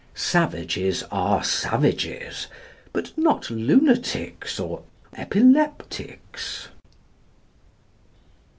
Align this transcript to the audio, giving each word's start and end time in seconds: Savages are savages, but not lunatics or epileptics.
Savages 0.15 1.03
are 1.11 1.43
savages, 1.43 2.47
but 2.91 3.15
not 3.15 3.51
lunatics 3.51 4.59
or 4.59 4.81
epileptics. 5.15 6.69